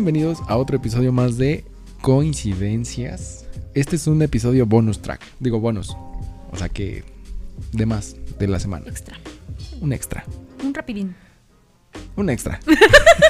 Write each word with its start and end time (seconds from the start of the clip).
Bienvenidos 0.00 0.38
a 0.46 0.56
otro 0.56 0.76
episodio 0.76 1.10
más 1.10 1.38
de 1.38 1.64
Coincidencias. 2.02 3.46
Este 3.74 3.96
es 3.96 4.06
un 4.06 4.22
episodio 4.22 4.64
bonus 4.64 5.02
track. 5.02 5.20
Digo 5.40 5.58
bonus. 5.58 5.90
O 6.52 6.56
sea 6.56 6.68
que 6.68 7.02
de 7.72 7.84
más 7.84 8.14
de 8.38 8.46
la 8.46 8.60
semana. 8.60 8.86
Extra. 8.86 9.18
Un 9.80 9.92
extra. 9.92 10.24
Un 10.62 10.72
rapidín. 10.72 11.16
Un 12.14 12.30
extra. 12.30 12.60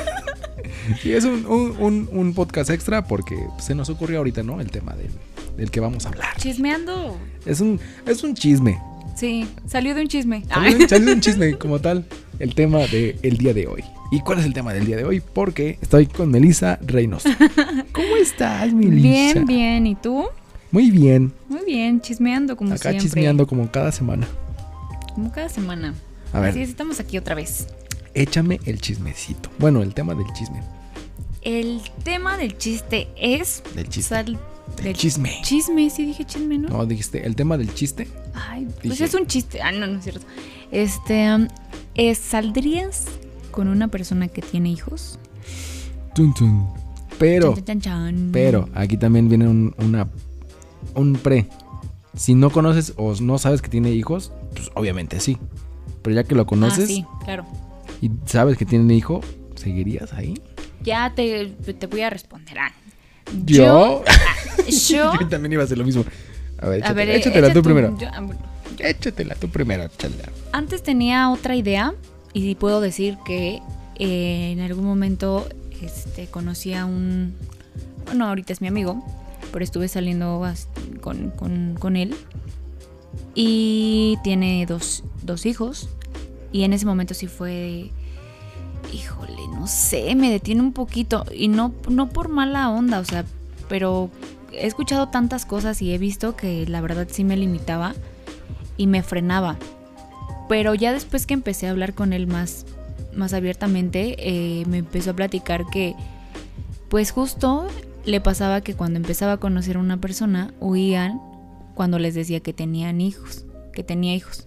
sí, 1.02 1.10
es 1.14 1.24
un, 1.24 1.46
un- 1.46 1.74
un- 1.78 2.08
un 2.12 2.34
podcast 2.34 2.68
extra 2.68 3.02
porque 3.02 3.38
se 3.58 3.74
nos 3.74 3.88
ocurrió 3.88 4.18
ahorita, 4.18 4.42
¿no? 4.42 4.60
El 4.60 4.70
tema 4.70 4.94
del, 4.94 5.10
del 5.56 5.70
que 5.70 5.80
vamos 5.80 6.04
a 6.04 6.10
hablar. 6.10 6.36
Chismeando. 6.36 7.16
Es 7.46 7.62
un, 7.62 7.80
es 8.04 8.22
un 8.22 8.34
chisme. 8.34 8.78
Sí, 9.16 9.48
salió 9.66 9.94
de 9.94 10.02
un 10.02 10.08
chisme. 10.08 10.44
Salió 10.46 10.86
salió 10.86 11.14
un 11.14 11.20
chisme 11.22 11.56
como 11.56 11.78
tal. 11.78 12.04
El 12.38 12.54
tema 12.54 12.78
del 12.86 13.36
día 13.38 13.52
de 13.52 13.66
hoy. 13.66 13.84
¿Y 14.10 14.20
cuál 14.20 14.38
es 14.38 14.46
el 14.46 14.52
tema 14.54 14.72
del 14.72 14.86
día 14.86 14.96
de 14.96 15.04
hoy? 15.04 15.20
Porque 15.20 15.78
estoy 15.82 16.06
con 16.06 16.30
Melissa 16.30 16.78
Reynoso. 16.86 17.28
¿Cómo 17.92 18.16
estás, 18.16 18.72
Melissa? 18.72 19.02
Bien, 19.02 19.46
bien. 19.46 19.86
¿Y 19.86 19.94
tú? 19.96 20.26
Muy 20.70 20.90
bien. 20.90 21.32
Muy 21.48 21.64
bien, 21.64 22.00
chismeando 22.00 22.56
como 22.56 22.70
Acá 22.72 22.90
siempre. 22.90 23.02
chismeando 23.02 23.46
como 23.46 23.70
cada 23.70 23.90
semana. 23.90 24.26
Como 25.14 25.32
cada 25.32 25.48
semana. 25.48 25.94
A 26.32 26.40
ver, 26.40 26.50
Así 26.50 26.62
es, 26.62 26.68
estamos 26.68 27.00
aquí 27.00 27.18
otra 27.18 27.34
vez. 27.34 27.66
échame 28.14 28.60
el 28.66 28.80
chismecito. 28.80 29.50
Bueno, 29.58 29.82
el 29.82 29.94
tema 29.94 30.14
del 30.14 30.26
chisme. 30.34 30.60
El 31.42 31.80
tema 32.04 32.36
del 32.36 32.56
chiste 32.58 33.08
es... 33.16 33.62
Del 33.74 33.88
chiste. 33.88 34.14
Del 34.82 34.94
chisme. 34.94 35.32
Chisme, 35.42 35.88
sí 35.90 36.04
dije 36.04 36.24
chisme, 36.24 36.58
¿no? 36.58 36.68
No, 36.68 36.86
dijiste, 36.86 37.26
el 37.26 37.34
tema 37.34 37.56
del 37.56 37.72
chiste. 37.74 38.06
Ay, 38.34 38.66
pues 38.82 38.82
Dije- 38.98 39.04
es 39.04 39.14
un 39.14 39.26
chiste. 39.26 39.60
Ah, 39.62 39.72
no, 39.72 39.86
no 39.86 39.98
es 39.98 40.04
cierto. 40.04 40.26
Este, 40.70 41.34
um, 41.34 41.48
es, 41.98 42.16
¿saldrías 42.18 43.04
con 43.50 43.68
una 43.68 43.88
persona 43.88 44.28
que 44.28 44.40
tiene 44.40 44.70
hijos? 44.70 45.18
Tun, 46.14 46.32
tun. 46.32 46.66
Pero, 47.18 47.54
Chan, 47.54 47.64
chan, 47.64 47.80
chan. 47.80 48.30
pero, 48.32 48.68
aquí 48.74 48.96
también 48.96 49.28
viene 49.28 49.46
un, 49.48 49.74
una, 49.78 50.08
un 50.94 51.14
pre. 51.14 51.46
Si 52.16 52.34
no 52.34 52.50
conoces 52.50 52.94
o 52.96 53.14
no 53.20 53.38
sabes 53.38 53.60
que 53.60 53.68
tiene 53.68 53.90
hijos, 53.90 54.32
pues 54.54 54.70
obviamente 54.74 55.20
sí. 55.20 55.36
Pero 56.02 56.14
ya 56.16 56.24
que 56.24 56.34
lo 56.34 56.42
Ah, 56.42 56.46
conoces 56.46 56.86
sí, 56.88 57.04
claro. 57.24 57.44
y 58.00 58.10
sabes 58.24 58.56
que 58.56 58.64
tiene 58.64 58.94
hijo, 58.94 59.20
¿seguirías 59.56 60.12
ahí? 60.14 60.34
Ya 60.82 61.12
te, 61.14 61.46
te 61.46 61.86
voy 61.86 62.00
a 62.02 62.10
responder. 62.10 62.56
Ah, 63.30 63.34
¿Yo? 63.44 64.02
Yo, 64.88 65.12
Yo 65.20 65.28
también 65.28 65.52
iba 65.52 65.62
a 65.62 65.66
hacer 65.66 65.76
lo 65.76 65.84
mismo. 65.84 66.02
A 66.62 66.68
ver, 66.68 66.82
a 66.82 66.92
ver, 66.94 67.10
échatela, 67.10 67.48
échatela 67.48 67.52
tú 67.52 67.62
primero. 67.62 67.94
yo- 67.98 68.08
ah. 68.10 68.26
Échatela 68.78 69.34
tú 69.34 69.48
primero, 69.48 69.84
échatela. 69.84 70.30
Antes 70.52 70.82
tenía 70.82 71.30
otra 71.30 71.56
idea 71.56 71.94
y 72.32 72.54
puedo 72.54 72.80
decir 72.80 73.16
que 73.24 73.60
eh, 73.96 74.52
en 74.52 74.60
algún 74.60 74.84
momento 74.84 75.48
este, 75.82 76.26
conocí 76.26 76.74
a 76.74 76.84
un... 76.86 77.34
Bueno, 78.06 78.26
ahorita 78.26 78.52
es 78.52 78.60
mi 78.60 78.68
amigo, 78.68 79.04
pero 79.52 79.64
estuve 79.64 79.88
saliendo 79.88 80.42
con, 81.00 81.30
con- 81.30 81.74
con 81.78 81.96
él. 81.96 82.14
Y 83.34 84.18
tiene 84.24 84.64
dos, 84.66 85.04
dos 85.22 85.46
hijos. 85.46 85.88
Y 86.52 86.62
en 86.64 86.72
ese 86.72 86.86
momento 86.86 87.14
sí 87.14 87.26
fue... 87.26 87.90
Híjole, 88.92 89.36
no 89.52 89.66
sé, 89.66 90.14
me 90.14 90.30
detiene 90.30 90.62
un 90.62 90.72
poquito 90.72 91.26
y 91.34 91.48
no, 91.48 91.74
no 91.90 92.08
por 92.08 92.28
mala 92.28 92.70
onda, 92.70 93.00
o 93.00 93.04
sea, 93.04 93.26
pero 93.68 94.08
he 94.50 94.66
escuchado 94.66 95.08
tantas 95.08 95.44
cosas 95.44 95.82
y 95.82 95.92
he 95.92 95.98
visto 95.98 96.36
que 96.36 96.64
la 96.66 96.80
verdad 96.80 97.06
sí 97.10 97.22
me 97.22 97.36
limitaba 97.36 97.94
y 98.78 98.86
me 98.86 99.02
frenaba. 99.02 99.56
Pero 100.48 100.74
ya 100.74 100.92
después 100.94 101.26
que 101.26 101.34
empecé 101.34 101.66
a 101.66 101.70
hablar 101.72 101.92
con 101.92 102.14
él 102.14 102.26
más, 102.26 102.64
más 103.14 103.34
abiertamente, 103.34 104.16
eh, 104.18 104.64
me 104.66 104.78
empezó 104.78 105.10
a 105.10 105.14
platicar 105.14 105.66
que, 105.66 105.94
pues 106.88 107.10
justo 107.10 107.66
le 108.06 108.20
pasaba 108.22 108.62
que 108.62 108.72
cuando 108.74 108.96
empezaba 108.98 109.32
a 109.32 109.36
conocer 109.36 109.76
a 109.76 109.80
una 109.80 109.98
persona, 110.00 110.54
huían 110.60 111.20
cuando 111.74 111.98
les 111.98 112.14
decía 112.14 112.40
que 112.40 112.54
tenían 112.54 113.00
hijos, 113.02 113.44
que 113.74 113.84
tenía 113.84 114.14
hijos. 114.14 114.46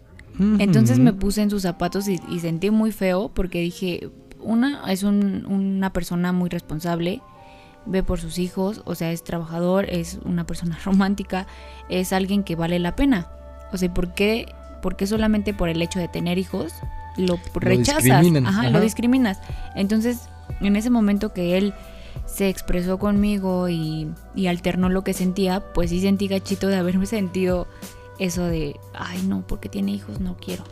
Entonces 0.62 0.98
me 0.98 1.14
puse 1.14 1.42
en 1.44 1.50
sus 1.52 1.62
zapatos 1.62 2.08
y, 2.08 2.20
y 2.30 2.40
sentí 2.40 2.72
muy 2.72 2.92
feo 2.92 3.30
porque 3.34 3.60
dije, 3.60 4.10
una, 4.40 4.92
es 4.92 5.04
un- 5.04 5.46
una 5.46 5.94
persona 5.94 6.32
muy 6.32 6.50
responsable, 6.50 7.22
ve 7.86 8.02
por 8.02 8.20
sus 8.20 8.40
hijos, 8.40 8.82
o 8.86 8.96
sea, 8.96 9.12
es 9.12 9.24
trabajador, 9.24 9.86
es 9.90 10.18
una 10.26 10.46
persona 10.48 10.80
romántica, 10.86 11.46
es 11.90 12.12
alguien 12.14 12.44
que 12.44 12.56
vale 12.56 12.80
la 12.80 12.96
pena. 12.96 13.30
O 13.72 13.78
sea, 13.78 13.94
¿por 13.94 14.14
qué, 14.14 14.54
por 14.82 14.96
qué 14.96 15.08
solamente 15.08 15.54
por 15.54 15.70
el 15.70 15.82
hecho 15.82 16.00
de 16.00 16.08
tener 16.08 16.38
hijos 16.38 16.74
lo 17.18 17.40
rechazas? 17.56 18.04
discriminan, 18.04 18.46
Ajá, 18.46 18.62
ajá. 18.62 18.70
lo 18.70 18.80
discriminas. 18.82 19.40
Entonces, 19.76 20.30
en 20.60 20.76
ese 20.76 20.90
momento 20.90 21.34
que 21.34 21.58
él 21.58 21.74
se 22.26 22.50
expresó 22.50 23.00
conmigo 23.00 23.70
y, 23.70 24.10
y 24.36 24.48
alternó 24.48 24.90
lo 24.90 25.04
que 25.04 25.14
sentía, 25.14 25.62
pues 25.74 25.90
sí 25.90 26.02
sentí 26.02 26.28
gachito 26.28 26.68
de 26.68 26.78
haberme 26.78 27.06
sentido 27.08 27.68
eso 28.20 28.46
de, 28.46 28.80
ay 28.94 29.22
no, 29.28 29.46
porque 29.48 29.70
tiene 29.70 29.92
hijos, 29.92 30.20
no 30.20 30.38
quiero. 30.38 30.64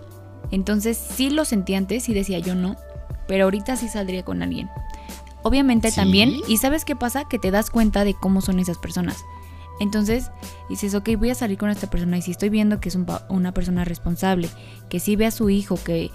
Entonces 0.52 0.98
sí 0.98 1.30
lo 1.30 1.46
sentí 1.46 1.76
antes 1.76 2.08
y 2.10 2.14
decía 2.14 2.40
yo 2.40 2.56
no, 2.56 2.76
pero 3.28 3.46
ahorita 3.46 3.76
sí 3.76 3.88
saldría 3.88 4.24
con 4.24 4.42
alguien. 4.44 4.70
Obviamente 5.42 5.90
¿Sí? 5.90 5.96
también, 5.96 6.34
y 6.48 6.58
sabes 6.58 6.86
qué 6.86 6.96
pasa, 6.96 7.24
que 7.30 7.40
te 7.40 7.50
das 7.52 7.70
cuenta 7.70 8.04
de 8.04 8.14
cómo 8.14 8.42
son 8.42 8.60
esas 8.60 8.78
personas. 8.78 9.24
Entonces 9.80 10.32
dices, 10.70 10.94
ok, 10.94 11.10
voy 11.18 11.30
a 11.30 11.36
salir 11.36 11.58
con 11.58 11.70
esta 11.70 11.90
persona 11.90 12.18
y 12.18 12.22
si 12.22 12.32
estoy 12.32 12.50
viendo 12.50 12.80
que 12.80 12.90
es 12.90 12.96
un 12.96 13.08
una 13.30 13.54
persona 13.54 13.86
responsable, 13.86 14.50
que 14.90 15.00
sí 15.00 15.16
ve 15.16 15.26
a 15.26 15.32
su 15.32 15.50
hijo, 15.50 15.76
que, 15.82 16.12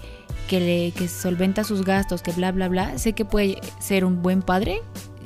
que, 0.47 0.59
le, 0.59 0.91
que 0.91 1.07
solventa 1.07 1.63
sus 1.63 1.83
gastos, 1.83 2.21
que 2.21 2.31
bla, 2.31 2.51
bla, 2.51 2.67
bla, 2.67 2.97
sé 2.97 3.13
que 3.13 3.25
puede 3.25 3.59
ser 3.79 4.05
un 4.05 4.21
buen 4.21 4.41
padre 4.41 4.81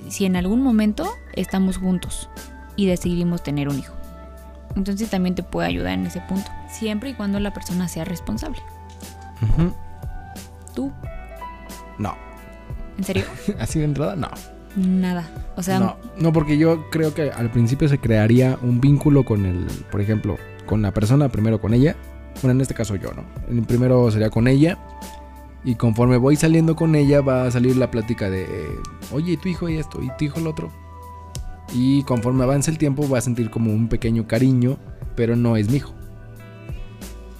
si 0.07 0.25
en 0.25 0.35
algún 0.35 0.61
momento 0.61 1.07
estamos 1.33 1.77
juntos 1.77 2.29
y 2.75 2.87
decidimos 2.87 3.43
tener 3.43 3.67
un 3.67 3.77
hijo. 3.77 3.93
Entonces 4.75 5.09
también 5.09 5.35
te 5.35 5.43
puede 5.43 5.67
ayudar 5.67 5.93
en 5.93 6.05
ese 6.05 6.21
punto, 6.21 6.49
siempre 6.69 7.09
y 7.09 7.13
cuando 7.13 7.39
la 7.39 7.53
persona 7.53 7.87
sea 7.87 8.05
responsable. 8.05 8.59
¿Tú? 10.73 10.91
No. 11.97 12.15
¿En 12.97 13.03
serio? 13.03 13.25
Así 13.59 13.79
de 13.79 13.85
entrada, 13.85 14.15
no. 14.15 14.29
Nada. 14.75 15.29
O 15.55 15.63
sea, 15.63 15.79
no, 15.79 15.97
no, 16.17 16.31
porque 16.31 16.57
yo 16.57 16.89
creo 16.89 17.13
que 17.13 17.31
al 17.31 17.51
principio 17.51 17.87
se 17.89 17.97
crearía 17.97 18.57
un 18.61 18.79
vínculo 18.79 19.25
con 19.25 19.45
el, 19.45 19.65
por 19.91 20.01
ejemplo, 20.01 20.37
con 20.65 20.81
la 20.81 20.93
persona, 20.93 21.29
primero 21.29 21.59
con 21.59 21.73
ella. 21.73 21.95
Bueno, 22.41 22.51
en 22.51 22.61
este 22.61 22.73
caso 22.73 22.95
yo, 22.95 23.11
¿no? 23.13 23.23
El 23.49 23.63
primero 23.63 24.09
sería 24.11 24.29
con 24.29 24.47
ella. 24.47 24.77
Y 25.65 25.75
conforme 25.75 26.17
voy 26.17 26.35
saliendo 26.35 26.75
con 26.75 26.95
ella 26.95 27.21
va 27.21 27.43
a 27.43 27.51
salir 27.51 27.75
la 27.75 27.91
plática 27.91 28.29
de, 28.29 28.47
oye, 29.11 29.35
tu 29.37 29.49
hijo 29.49 29.67
y 29.67 29.77
esto, 29.77 30.01
y 30.01 30.09
tu 30.17 30.25
hijo 30.25 30.39
el 30.39 30.47
otro. 30.47 30.71
Y 31.73 32.03
conforme 32.03 32.43
avance 32.43 32.71
el 32.71 32.77
tiempo 32.77 33.09
va 33.09 33.17
a 33.17 33.21
sentir 33.21 33.49
como 33.49 33.73
un 33.73 33.89
pequeño 33.89 34.25
cariño, 34.27 34.77
pero 35.15 35.35
no 35.35 35.57
es 35.57 35.69
mi 35.69 35.77
hijo. 35.77 35.93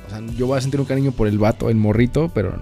O 0.05 0.09
sea, 0.09 0.19
yo 0.35 0.47
voy 0.47 0.57
a 0.57 0.61
sentir 0.61 0.79
un 0.79 0.85
cariño 0.85 1.11
por 1.11 1.27
el 1.27 1.37
vato, 1.37 1.69
el 1.69 1.77
morrito, 1.77 2.29
pero 2.33 2.59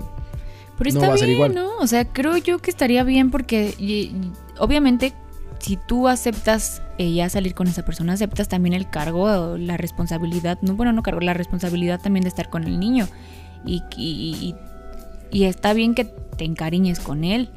pero 0.77 0.91
no 0.91 0.99
está 0.99 1.07
va 1.07 1.15
a 1.15 1.17
ser 1.17 1.27
bien, 1.27 1.37
igual. 1.37 1.55
¿no? 1.55 1.77
O 1.77 1.87
sea, 1.87 2.05
creo 2.05 2.37
yo 2.37 2.59
que 2.59 2.69
estaría 2.69 3.03
bien 3.03 3.31
porque 3.31 3.73
obviamente 4.59 5.13
si 5.59 5.77
tú 5.87 6.07
aceptas 6.07 6.81
eh, 6.99 7.11
ya 7.13 7.29
salir 7.29 7.55
con 7.55 7.67
esa 7.67 7.83
persona, 7.83 8.13
aceptas 8.13 8.47
también 8.47 8.73
el 8.73 8.89
cargo, 8.89 9.23
o 9.23 9.57
la 9.57 9.75
responsabilidad, 9.77 10.59
no, 10.61 10.75
bueno, 10.75 10.91
no 10.93 11.01
cargo, 11.03 11.19
la 11.21 11.33
responsabilidad 11.33 11.99
también 11.99 12.23
de 12.23 12.29
estar 12.29 12.49
con 12.49 12.63
el 12.65 12.79
niño. 12.79 13.07
Y, 13.65 13.81
y, 13.97 14.35
y- 14.41 14.55
y 15.39 15.43
está 15.45 15.73
bien 15.73 15.93
que 15.95 16.05
te 16.05 16.45
encariñes 16.45 16.99
con 16.99 17.23
él. 17.23 17.49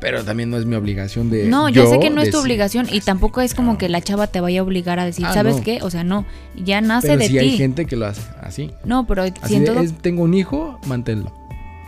pero 0.00 0.24
también 0.24 0.50
no 0.50 0.56
es 0.56 0.64
mi 0.66 0.74
obligación 0.76 1.30
de 1.30 1.46
No, 1.48 1.68
yo 1.68 1.86
sé 1.88 1.98
que 2.00 2.10
no 2.10 2.22
es 2.22 2.30
tu 2.30 2.38
decir- 2.38 2.42
obligación 2.42 2.86
y 2.90 3.00
tampoco 3.00 3.40
es 3.40 3.54
como 3.54 3.72
No. 3.72 3.78
que 3.78 3.88
la 3.88 4.00
chava 4.00 4.26
te 4.28 4.40
vaya 4.40 4.60
a 4.60 4.62
obligar 4.64 4.98
a 4.98 5.04
decir, 5.04 5.26
Ah, 5.26 5.34
¿sabes 5.34 5.56
no. 5.58 5.62
qué? 5.62 5.80
O 5.82 5.90
sea, 5.90 6.02
no, 6.04 6.24
ya 6.56 6.80
nace 6.80 7.08
Pero 7.08 7.18
de 7.20 7.26
sí 7.26 7.32
ti. 7.32 7.38
hay 7.38 7.56
gente 7.56 7.84
que 7.86 7.94
lo 7.96 8.06
hace 8.06 8.22
así. 8.40 8.70
No, 8.84 9.06
pero 9.06 9.22
Así 9.22 9.32
si 9.46 9.54
en 9.56 9.60
de, 9.64 9.66
todo 9.70 9.80
es, 9.80 9.92
tengo 9.98 10.22
un 10.22 10.34
hijo, 10.34 10.78
manténlo. 10.86 11.32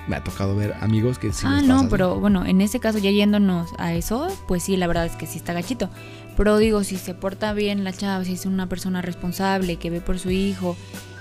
Me 0.06 0.16
ha 0.16 0.24
tocado 0.24 0.54
ver 0.54 0.74
amigos 0.80 1.18
que 1.18 1.32
sí. 1.32 1.46
ah, 1.48 1.56
les 1.60 1.64
no, 1.66 1.76
pasa 1.76 1.88
pero 1.88 2.20
bueno, 2.20 2.44
en 2.44 2.60
ese 2.60 2.78
caso 2.78 2.98
ya 2.98 3.10
yéndonos 3.10 3.70
a 3.78 3.94
eso, 3.94 4.28
pues 4.46 4.62
sí, 4.62 4.76
la 4.76 4.86
verdad 4.86 5.06
es 5.06 5.16
que 5.16 5.26
sí 5.26 5.38
está 5.38 5.52
gachito. 5.52 5.88
Pero 6.36 6.58
digo, 6.58 6.84
si 6.84 6.96
se 6.96 7.14
porta 7.14 7.52
bien 7.52 7.84
la 7.84 7.92
chava, 7.92 8.24
si 8.24 8.34
es 8.34 8.44
una 8.44 8.68
persona 8.68 9.00
responsable, 9.02 9.76
que 9.76 9.88
ve 9.90 10.00
por 10.00 10.18
su 10.18 10.30
hijo, 10.30 10.76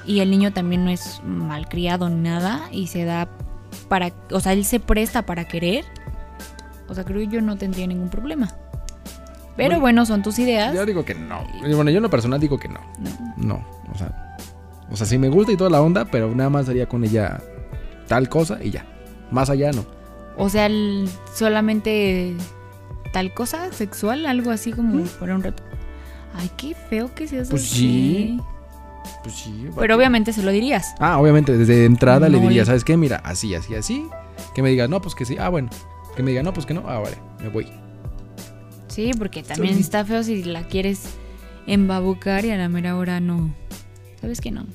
y 0.05 0.19
el 0.19 0.31
niño 0.31 0.51
también 0.51 0.83
no 0.83 0.91
es 0.91 1.21
malcriado 1.25 2.09
ni 2.09 2.21
nada, 2.21 2.67
y 2.71 2.87
se 2.87 3.05
da 3.05 3.29
para, 3.87 4.11
o 4.31 4.39
sea, 4.39 4.53
él 4.53 4.65
se 4.65 4.79
presta 4.79 5.25
para 5.25 5.47
querer, 5.47 5.85
o 6.89 6.95
sea, 6.95 7.03
creo 7.05 7.19
que 7.19 7.27
yo 7.27 7.41
no 7.41 7.57
tendría 7.57 7.87
ningún 7.87 8.09
problema. 8.09 8.47
Pero 9.55 9.69
Bueno, 9.69 9.81
bueno, 9.81 10.05
son 10.05 10.23
tus 10.23 10.39
ideas. 10.39 10.73
Yo 10.73 10.85
digo 10.85 11.05
que 11.05 11.13
no. 11.13 11.43
Bueno, 11.61 11.91
yo 11.91 11.97
en 11.97 12.03
lo 12.03 12.09
personal 12.09 12.39
digo 12.39 12.59
que 12.59 12.67
no. 12.67 12.79
No. 12.99 13.35
No, 13.37 13.67
o 13.93 13.97
sea. 13.97 14.37
O 14.91 14.95
sea, 14.97 15.05
sí 15.05 15.17
me 15.17 15.29
gusta 15.29 15.51
y 15.51 15.57
toda 15.57 15.69
la 15.69 15.81
onda, 15.81 16.05
pero 16.05 16.33
nada 16.35 16.49
más 16.49 16.67
haría 16.69 16.87
con 16.87 17.03
ella 17.03 17.39
tal 18.07 18.29
cosa 18.29 18.59
y 18.63 18.71
ya. 18.71 18.85
Más 19.31 19.49
allá 19.49 19.71
no. 19.71 19.85
O 20.37 20.49
sea, 20.49 20.65
el- 20.65 21.09
solamente 21.35 22.33
tal 23.11 23.33
cosa 23.33 23.71
sexual, 23.71 24.25
algo 24.25 24.51
así 24.51 24.71
como 24.73 25.03
por 25.19 25.29
un 25.29 25.43
rato. 25.43 25.63
Ay, 26.35 26.49
qué 26.57 26.73
feo 26.89 27.13
que 27.13 27.27
seas 27.27 27.49
Pues 27.49 27.63
así. 27.63 27.77
sí. 27.77 28.39
Pues 29.21 29.35
sí. 29.35 29.67
Pero 29.77 29.95
obviamente 29.95 30.33
se 30.33 30.41
lo 30.43 30.51
dirías. 30.51 30.95
Ah, 30.99 31.19
obviamente, 31.19 31.55
desde 31.57 31.85
entrada 31.85 32.29
le 32.29 32.39
diría, 32.39 32.65
¿sabes 32.65 32.83
qué? 32.83 32.97
Mira, 32.97 33.17
así, 33.23 33.53
así, 33.53 33.75
así. 33.75 34.07
Que 34.55 34.61
me 34.63 34.69
diga, 34.69 34.87
no, 34.87 35.01
pues 35.01 35.13
que 35.13 35.25
sí. 35.25 35.37
Ah, 35.39 35.49
bueno. 35.49 35.69
Que 36.15 36.23
me 36.23 36.31
diga, 36.31 36.41
no, 36.43 36.53
pues 36.53 36.65
que 36.65 36.73
no. 36.73 36.83
Ah, 36.87 36.99
vale, 36.99 37.17
me 37.41 37.49
voy. 37.49 37.67
Sí, 38.87 39.11
porque 39.17 39.43
también 39.43 39.77
está 39.77 40.05
feo 40.05 40.23
si 40.23 40.43
la 40.43 40.67
quieres 40.67 41.03
embabucar 41.67 42.45
y 42.45 42.51
a 42.51 42.57
la 42.57 42.69
mera 42.69 42.95
hora 42.95 43.19
no. 43.19 43.53
¿Sabes 44.21 44.39
que 44.41 44.51
no? 44.51 44.65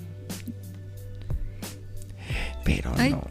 Pero 2.76 2.92
Ay, 2.96 3.10
no. 3.12 3.22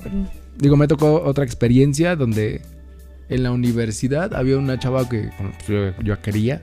Digo, 0.58 0.76
me 0.78 0.88
tocó 0.88 1.22
otra 1.24 1.44
experiencia 1.44 2.16
donde 2.16 2.62
en 3.30 3.44
la 3.44 3.52
universidad 3.52 4.34
había 4.34 4.58
una 4.58 4.80
chava 4.80 5.08
que 5.08 5.30
pues, 5.38 5.68
yo, 5.68 6.02
yo 6.04 6.22
quería, 6.22 6.62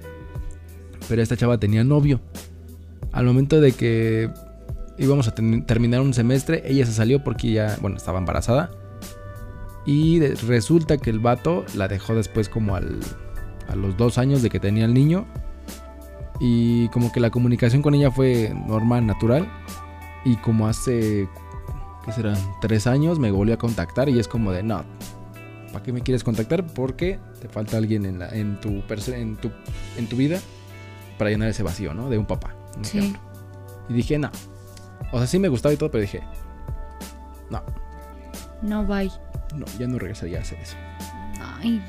pero 1.08 1.22
esta 1.22 1.36
chava 1.36 1.58
tenía 1.58 1.84
novio. 1.84 2.20
Al 3.12 3.24
momento 3.26 3.60
de 3.60 3.72
que 3.72 4.30
íbamos 4.98 5.28
a 5.28 5.34
ten- 5.34 5.64
terminar 5.66 6.00
un 6.00 6.14
semestre, 6.14 6.62
ella 6.66 6.84
se 6.86 6.92
salió 6.92 7.22
porque 7.22 7.52
ya, 7.52 7.76
bueno, 7.80 7.96
estaba 7.96 8.18
embarazada. 8.18 8.70
Y 9.86 10.18
de- 10.18 10.34
resulta 10.34 10.96
que 10.98 11.10
el 11.10 11.20
vato 11.20 11.64
la 11.76 11.86
dejó 11.88 12.14
después 12.14 12.48
como 12.48 12.74
al, 12.74 12.98
a 13.68 13.76
los 13.76 13.96
dos 13.96 14.18
años 14.18 14.42
de 14.42 14.50
que 14.50 14.58
tenía 14.58 14.86
el 14.86 14.94
niño. 14.94 15.26
Y 16.40 16.88
como 16.88 17.12
que 17.12 17.20
la 17.20 17.30
comunicación 17.30 17.82
con 17.82 17.94
ella 17.94 18.10
fue 18.10 18.52
normal, 18.66 19.06
natural. 19.06 19.46
Y 20.24 20.36
como 20.36 20.66
hace 20.66 21.28
¿qué 22.04 22.12
serán? 22.12 22.36
Tres 22.60 22.86
años 22.86 23.18
me 23.18 23.30
volvió 23.30 23.54
a 23.54 23.58
contactar 23.58 24.08
y 24.08 24.18
es 24.18 24.28
como 24.28 24.52
de, 24.52 24.62
no, 24.62 24.84
¿para 25.72 25.82
qué 25.84 25.92
me 25.92 26.00
quieres 26.02 26.22
contactar? 26.24 26.64
Porque 26.66 27.18
te 27.40 27.48
falta 27.48 27.76
alguien 27.76 28.04
en, 28.06 28.18
la, 28.18 28.28
en, 28.28 28.60
tu, 28.60 28.82
en, 29.08 29.36
tu, 29.36 29.50
en 29.96 30.08
tu 30.08 30.16
vida 30.16 30.38
para 31.18 31.30
llenar 31.30 31.48
ese 31.48 31.62
vacío, 31.62 31.94
¿no? 31.94 32.08
De 32.10 32.18
un 32.18 32.26
papá. 32.26 32.54
un 32.76 32.84
Sí. 32.84 32.98
ejemplo. 32.98 33.20
Y 33.88 33.94
dije, 33.94 34.18
no. 34.18 34.30
O 35.12 35.18
sea, 35.18 35.26
sí 35.26 35.38
me 35.38 35.48
gustaba 35.48 35.72
y 35.72 35.76
todo, 35.76 35.90
pero 35.90 36.02
dije, 36.02 36.22
no, 37.50 37.62
No, 38.62 38.84
bye. 38.84 39.10
no, 39.54 39.66
ya 39.78 39.86
no 39.86 39.98
regresaría 39.98 40.38
a 40.38 40.42
hacer 40.42 40.58
eso. 40.60 40.76
Ay, 41.60 41.82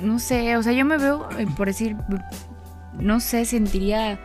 no 0.00 0.18
sé, 0.18 0.56
o 0.56 0.62
sea, 0.62 0.72
yo 0.72 0.84
me 0.84 0.98
veo, 0.98 1.28
eh, 1.38 1.46
por 1.56 1.66
decir, 1.68 1.96
no 2.98 3.20
sé, 3.20 3.44
sentiría... 3.44 4.18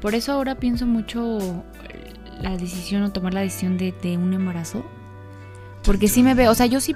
Por 0.00 0.14
eso 0.14 0.32
ahora 0.32 0.54
pienso 0.56 0.84
mucho 0.86 1.38
la 2.40 2.56
decisión 2.56 3.02
o 3.02 3.12
tomar 3.12 3.34
la 3.34 3.40
decisión 3.40 3.78
de, 3.78 3.92
de 3.92 4.16
un 4.16 4.32
embarazo. 4.32 4.84
Porque 5.82 6.08
sí 6.08 6.22
me 6.22 6.34
veo, 6.34 6.50
o 6.50 6.54
sea, 6.54 6.66
yo 6.66 6.80
sí, 6.80 6.94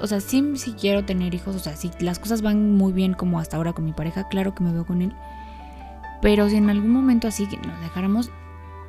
o 0.00 0.06
sea, 0.06 0.20
sí, 0.20 0.42
sí 0.56 0.74
quiero 0.78 1.04
tener 1.04 1.34
hijos, 1.34 1.56
o 1.56 1.58
sea, 1.58 1.76
si 1.76 1.90
las 2.00 2.18
cosas 2.18 2.42
van 2.42 2.72
muy 2.72 2.92
bien 2.92 3.14
como 3.14 3.38
hasta 3.38 3.56
ahora 3.56 3.72
con 3.72 3.84
mi 3.84 3.92
pareja, 3.92 4.28
claro 4.28 4.54
que 4.54 4.62
me 4.62 4.72
veo 4.72 4.86
con 4.86 5.00
él. 5.02 5.12
Pero 6.20 6.48
si 6.48 6.56
en 6.56 6.70
algún 6.70 6.90
momento 6.90 7.28
así 7.28 7.46
que 7.46 7.56
nos 7.56 7.80
dejáramos, 7.80 8.30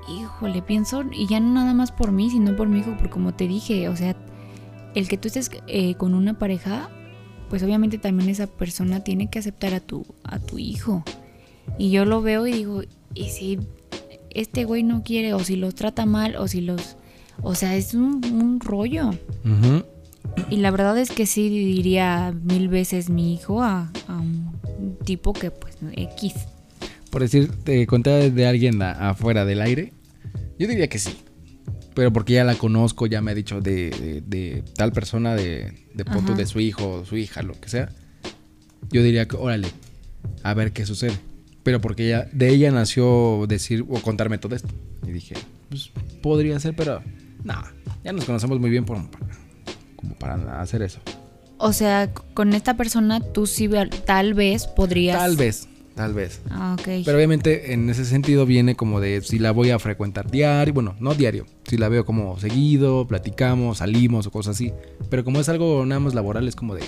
híjole, 0.09 0.61
pienso, 0.61 1.03
y 1.11 1.27
ya 1.27 1.39
no 1.39 1.53
nada 1.53 1.73
más 1.73 1.91
por 1.91 2.11
mí, 2.11 2.29
sino 2.29 2.55
por 2.55 2.67
mi 2.67 2.79
hijo, 2.79 2.91
porque 2.91 3.09
como 3.09 3.33
te 3.33 3.47
dije, 3.47 3.89
o 3.89 3.95
sea, 3.95 4.15
el 4.93 5.07
que 5.07 5.17
tú 5.17 5.27
estés 5.27 5.51
eh, 5.67 5.95
con 5.95 6.13
una 6.13 6.37
pareja, 6.39 6.89
pues 7.49 7.63
obviamente 7.63 7.97
también 7.97 8.29
esa 8.29 8.47
persona 8.47 9.03
tiene 9.03 9.29
que 9.29 9.39
aceptar 9.39 9.73
a 9.73 9.79
tu, 9.79 10.05
a 10.23 10.39
tu 10.39 10.57
hijo. 10.57 11.03
Y 11.77 11.91
yo 11.91 12.05
lo 12.05 12.21
veo 12.21 12.47
y 12.47 12.53
digo, 12.53 12.81
¿y 13.13 13.29
si 13.29 13.59
este 14.35 14.65
güey 14.65 14.83
no 14.83 15.03
quiere, 15.03 15.33
o 15.33 15.39
si 15.39 15.55
los 15.55 15.73
trata 15.75 16.05
mal, 16.05 16.35
o 16.35 16.47
si 16.47 16.61
los... 16.61 16.97
O 17.41 17.55
sea, 17.55 17.75
es 17.75 17.93
un, 17.93 18.23
un 18.31 18.59
rollo. 18.61 19.11
Y 20.49 20.57
la 20.57 20.71
verdad 20.71 20.97
es 20.97 21.11
que 21.11 21.25
sí 21.25 21.49
diría 21.49 22.33
mil 22.43 22.67
veces 22.69 23.09
mi 23.09 23.33
hijo 23.33 23.61
a, 23.63 23.91
a 24.07 24.15
un 24.17 24.97
tipo 25.03 25.33
que 25.33 25.51
pues 25.51 25.75
X. 25.93 26.33
Por 27.09 27.21
decir, 27.21 27.51
te 27.63 27.85
conté 27.87 28.31
de 28.31 28.47
alguien 28.47 28.81
a- 28.81 29.09
afuera 29.09 29.45
del 29.45 29.61
aire, 29.61 29.93
yo 30.59 30.67
diría 30.67 30.87
que 30.87 30.99
sí. 30.99 31.17
Pero 31.93 32.11
porque 32.11 32.33
ya 32.33 32.43
la 32.43 32.55
conozco, 32.55 33.05
ya 33.07 33.21
me 33.21 33.31
ha 33.31 33.35
dicho 33.35 33.61
de, 33.61 33.89
de- 33.91 34.21
de 34.25 34.63
tal 34.75 34.91
persona, 34.91 35.35
de, 35.35 35.87
de 35.93 36.05
punto 36.05 36.33
de 36.37 36.45
su 36.45 36.59
hijo, 36.59 37.05
su 37.05 37.15
hija, 37.17 37.41
lo 37.41 37.53
que 37.59 37.69
sea. 37.69 37.89
Yo 38.91 39.01
diría 39.03 39.27
que, 39.27 39.35
órale, 39.37 39.67
a 40.43 40.53
ver 40.53 40.71
qué 40.73 40.85
sucede. 40.85 41.13
Pero 41.65 41.81
porque 41.81 42.05
ella, 42.05 42.29
de 42.31 42.49
ella 42.49 42.69
nació 42.69 43.45
decir 43.47 43.83
o 43.89 43.99
contarme 43.99 44.37
todo 44.37 44.55
esto. 44.55 44.69
Y 45.03 45.11
dije, 45.11 45.33
pues 45.69 45.89
podría 46.21 46.59
ser, 46.59 46.75
pero 46.75 47.01
no, 47.43 47.55
ya 48.03 48.13
nos 48.13 48.23
conocemos 48.23 48.59
muy 48.59 48.69
bien 48.69 48.85
por, 48.85 48.97
como 49.95 50.13
para 50.13 50.61
hacer 50.61 50.83
eso. 50.83 50.99
O 51.57 51.73
sea, 51.73 52.13
con 52.35 52.53
esta 52.53 52.77
persona 52.77 53.19
tú 53.19 53.47
sí 53.47 53.67
tal 54.05 54.35
vez 54.35 54.67
podrías... 54.67 55.17
Tal 55.17 55.37
vez, 55.37 55.67
tal 55.95 56.13
vez. 56.13 56.39
Ah, 56.51 56.75
ok. 56.79 57.03
Pero 57.03 57.17
obviamente 57.17 57.73
en 57.73 57.89
ese 57.89 58.05
sentido 58.05 58.45
viene 58.45 58.75
como 58.75 58.99
de 59.01 59.23
si 59.23 59.39
la 59.39 59.49
voy 59.49 59.71
a 59.71 59.79
frecuentar 59.79 60.29
diario, 60.29 60.71
bueno, 60.71 60.95
no 60.99 61.15
diario, 61.15 61.47
si 61.67 61.77
la 61.77 61.89
veo 61.89 62.05
como 62.05 62.39
seguido, 62.39 63.07
platicamos, 63.07 63.79
salimos 63.79 64.27
o 64.27 64.31
cosas 64.31 64.55
así. 64.55 64.71
Pero 65.09 65.23
como 65.23 65.39
es 65.39 65.49
algo 65.49 65.83
nada 65.87 65.99
más 65.99 66.13
laboral, 66.13 66.47
es 66.47 66.55
como 66.55 66.75
de, 66.75 66.83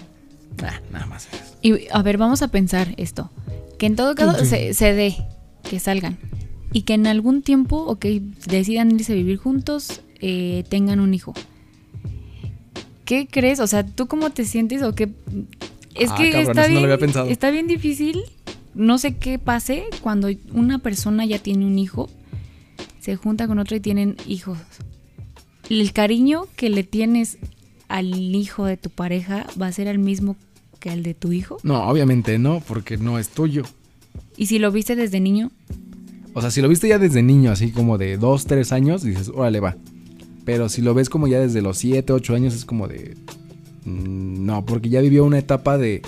"Ah, 0.62 0.80
nada 0.92 1.08
más. 1.08 1.28
es". 1.34 1.58
Y 1.64 1.88
a 1.92 2.04
ver, 2.04 2.20
vamos 2.20 2.44
a 2.44 2.50
pensar 2.50 2.94
esto. 2.98 3.32
Que 3.78 3.86
en 3.86 3.96
todo 3.96 4.16
caso 4.16 4.40
Sí. 4.40 4.46
se, 4.48 4.74
se 4.74 4.94
dé, 4.94 5.16
que 5.70 5.80
salgan. 5.80 6.18
Y 6.74 6.82
que 6.82 6.94
en 6.96 7.08
algún 7.08 7.42
tiempo, 7.42 7.78
ok, 7.86 8.06
decidan 8.48 8.92
irse 8.92 9.14
a 9.14 9.16
vivir 9.16 9.38
juntos, 9.38 10.02
eh, 10.20 10.64
tengan 10.70 11.00
un 11.00 11.14
hijo. 11.14 11.34
¿Qué 13.06 13.28
crees? 13.28 13.60
O 13.60 13.68
sea, 13.68 13.86
¿tú 13.86 14.08
cómo 14.08 14.30
te 14.32 14.44
sientes 14.46 14.82
o 14.84 14.94
qué? 14.94 15.10
Es 15.96 16.12
Ah, 16.12 16.16
que 16.18 16.32
cabrón, 16.32 16.50
está, 16.52 16.62
no 16.64 16.68
bien, 16.70 16.84
había 16.84 16.98
pensado. 16.98 17.30
está 17.30 17.50
bien 17.52 17.68
difícil. 17.68 18.22
No 18.76 18.98
sé 19.00 19.16
qué 19.16 19.40
pase 19.40 19.86
cuando 20.02 20.30
una 20.54 20.78
persona 20.80 21.26
ya 21.26 21.40
tiene 21.40 21.66
un 21.66 21.80
hijo, 21.80 22.10
se 23.00 23.16
junta 23.16 23.48
con 23.48 23.58
otro 23.60 23.76
y 23.76 23.80
tienen 23.80 24.18
hijos. 24.28 24.58
El 25.70 25.92
cariño 25.94 26.48
que 26.56 26.70
le 26.70 26.84
tienes 26.84 27.38
al 27.88 28.14
hijo 28.36 28.66
de 28.66 28.78
tu 28.78 28.90
pareja 28.90 29.48
va 29.60 29.68
a 29.68 29.72
ser 29.72 29.88
el 29.88 29.98
mismo 30.00 30.36
que 30.78 30.90
al 30.90 31.04
de 31.04 31.14
tu 31.14 31.32
hijo. 31.32 31.58
No, 31.64 31.84
obviamente 31.90 32.38
no, 32.40 32.62
porque 32.68 32.98
no 32.98 33.20
es 33.20 33.30
tuyo. 33.30 33.64
Y 34.36 34.46
si 34.48 34.60
lo 34.60 34.72
viste 34.72 34.96
desde 34.96 35.20
niño, 35.20 35.52
O 36.34 36.42
sea, 36.42 36.52
si 36.52 36.62
lo 36.62 36.70
viste 36.70 36.88
ya 36.88 37.00
desde 37.00 37.24
niño, 37.24 37.52
así 37.52 37.72
como 37.72 37.98
de 37.98 38.18
2, 38.18 38.46
3 38.46 38.72
años, 38.72 39.02
dices, 39.04 39.32
órale, 39.34 39.60
va. 39.60 39.76
Pero 40.46 40.70
si 40.70 40.82
lo 40.84 40.94
ves 40.94 41.10
como 41.10 41.28
ya 41.28 41.40
desde 41.40 41.62
los 41.64 41.78
7, 41.80 42.14
8 42.14 42.36
años, 42.36 42.54
es 42.54 42.64
como 42.64 42.88
de... 42.88 43.18
mm, 43.86 44.46
No, 44.46 44.64
porque 44.66 44.90
ya 44.90 45.02
vivió 45.02 45.26
una 45.26 45.40
etapa 45.40 45.78
de... 45.80 46.04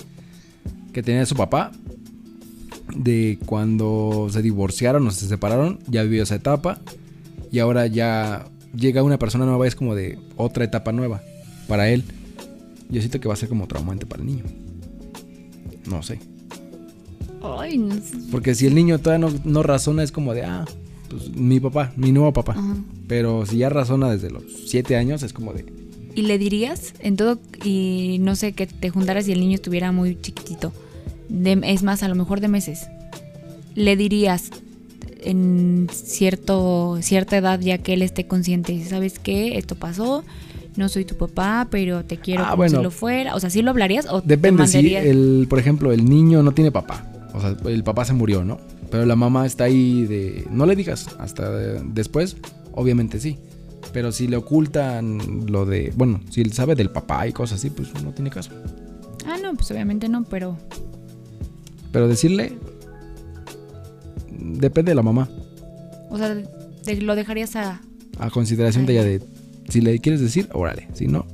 que 0.93 1.01
tenía 1.01 1.25
su 1.25 1.35
papá. 1.35 1.71
De 2.95 3.38
cuando 3.45 4.27
se 4.31 4.41
divorciaron 4.41 5.05
o 5.07 5.11
se 5.11 5.27
separaron, 5.27 5.79
ya 5.88 6.03
vivió 6.03 6.23
esa 6.23 6.35
etapa. 6.35 6.79
Y 7.51 7.59
ahora 7.59 7.88
ya 7.88 8.45
llega 8.75 9.01
una 9.03 9.17
persona 9.19 9.45
nueva, 9.45 9.67
es 9.67 9.75
como 9.75 9.95
de 9.95 10.19
otra 10.38 10.63
etapa 10.63 10.91
nueva 10.91 11.21
para 11.67 11.89
él. 11.89 12.03
Yo 12.89 13.01
siento 13.01 13.19
que 13.19 13.27
va 13.27 13.33
a 13.33 13.38
ser 13.38 13.49
como 13.49 13.67
traumante 13.67 14.05
para 14.05 14.21
el 14.21 14.27
niño. 14.27 14.43
No 15.89 16.03
sé. 16.03 16.19
ay, 17.41 17.77
no 17.77 17.96
sé. 17.96 18.17
Porque 18.31 18.53
si 18.55 18.67
el 18.67 18.75
niño 18.75 19.00
todavía 19.00 19.27
no, 19.27 19.34
no 19.46 19.63
razona, 19.63 20.03
es 20.03 20.12
como 20.12 20.34
de, 20.34 20.43
ah, 20.43 20.65
pues 21.10 21.29
mi 21.31 21.60
papá, 21.60 21.93
mi 21.96 22.12
nuevo 22.12 22.31
papá. 22.34 22.53
Ajá. 22.53 22.75
Pero 23.08 23.46
si 23.46 23.58
ya 23.58 23.69
razona 23.69 24.12
desde 24.12 24.29
los 24.29 24.43
7 24.67 24.96
años, 24.96 25.24
es 25.24 25.34
como 25.34 25.53
de, 25.53 25.65
¿Y 26.15 26.24
le 26.24 26.38
dirías 26.38 26.93
en 27.00 27.15
todo 27.15 27.39
y 27.63 28.17
no 28.19 28.36
sé 28.36 28.53
que 28.53 28.67
te 28.67 28.89
juntaras 28.89 29.27
y 29.27 29.31
el 29.31 29.39
niño 29.39 29.55
estuviera 29.55 29.91
muy 29.91 30.19
chiquitito? 30.19 30.74
De- 31.29 31.60
es 31.63 31.84
más, 31.84 32.03
a 32.03 32.08
lo 32.10 32.15
mejor 32.15 32.41
de 32.41 32.48
meses. 32.50 32.88
Le 33.75 33.96
dirías 33.96 34.50
en 35.22 35.88
cierto 35.91 36.98
cierta 37.01 37.38
edad 37.38 37.60
ya 37.60 37.77
que 37.77 37.93
él 37.93 38.01
esté 38.01 38.25
consciente, 38.27 38.84
¿sabes 38.86 39.19
qué? 39.19 39.58
Esto 39.58 39.75
pasó. 39.75 40.24
No 40.79 40.88
soy 40.88 41.03
tu 41.03 41.15
papá, 41.17 41.67
pero 41.69 42.05
te 42.05 42.17
quiero 42.17 42.43
Ah, 42.43 42.51
como 42.51 42.57
bueno. 42.57 42.77
si 42.77 42.83
lo 42.83 42.89
fuera. 42.89 43.36
O 43.36 43.39
sea, 43.41 43.50
¿sí 43.50 43.62
lo 43.62 43.71
hablarías 43.71 44.07
o 44.09 44.21
te 44.21 44.29
depende 44.29 44.65
si 44.65 44.77
mandarías? 44.77 45.05
el, 45.05 45.45
por 45.50 45.59
ejemplo, 45.59 45.91
el 45.91 46.05
niño 46.09 46.41
no 46.41 46.53
tiene 46.53 46.71
papá. 46.71 47.05
O 47.33 47.41
sea, 47.41 47.55
el 47.65 47.83
papá 47.83 48.05
se 48.05 48.13
murió, 48.13 48.45
¿no? 48.45 48.57
Pero 48.89 49.05
la 49.05 49.15
mamá 49.17 49.45
está 49.45 49.65
ahí 49.65 50.05
de, 50.05 50.48
no 50.50 50.65
le 50.65 50.75
digas, 50.77 51.07
hasta 51.19 51.51
después, 51.83 52.38
obviamente 52.71 53.19
sí. 53.19 53.38
Pero 53.91 54.12
si 54.13 54.27
le 54.27 54.38
ocultan 54.38 55.45
lo 55.48 55.65
de, 55.65 55.91
bueno, 55.98 56.21
si 56.29 56.39
él 56.41 56.53
sabe 56.53 56.75
del 56.75 56.89
papá 56.91 57.27
y 57.27 57.33
cosas 57.33 57.59
así, 57.59 57.69
pues 57.69 57.89
no 58.01 58.12
tiene 58.13 58.29
caso. 58.29 58.51
Ah, 59.27 59.36
no, 59.43 59.53
pues 59.55 59.69
obviamente 59.71 60.07
no, 60.09 60.24
pero 60.24 60.55
Pero 61.91 62.07
decirle, 62.07 62.53
depende 64.31 64.91
de 64.91 64.95
la 64.95 65.03
mamá. 65.03 65.27
o 66.09 66.17
sea, 66.17 66.36
lo 67.01 67.15
dejarías 67.15 67.55
a 67.55 67.81
A 68.17 68.29
consideración 68.29 68.86
de 68.86 68.93
ella 68.93 69.03
de, 69.03 69.21
si 69.69 69.81
le 69.81 69.99
quieres 69.99 70.21
decir, 70.21 70.49
órale. 70.53 70.88
Si 70.93 71.07
no, 71.07 71.25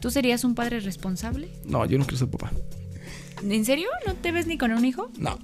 ¿Tú 0.00 0.10
serías 0.10 0.44
un 0.44 0.54
padre 0.54 0.80
responsable? 0.80 1.48
no, 1.66 1.84
yo 1.84 1.98
no 1.98 2.04
quiero 2.04 2.18
ser 2.18 2.28
papá. 2.30 2.50
¿En 3.42 3.64
serio? 3.64 3.86
¿No 4.06 4.14
te 4.14 4.32
ves 4.32 4.46
ni 4.46 4.56
con 4.58 4.72
un 4.72 4.84
hijo? 4.84 5.10
No. 5.18 5.38